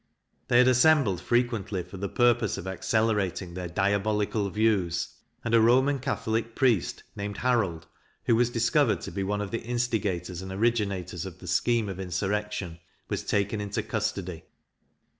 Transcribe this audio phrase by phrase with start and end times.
[0.47, 5.09] They had assembled frequently for the purpose of accelerating their diabolical views,
[5.45, 7.85] and a Roman Catholic priest, named Harold,
[8.25, 11.99] who was discovered to be one of the instigators and originators of the scheme of
[11.99, 12.79] insurrection,
[13.09, 14.45] was taken into custody.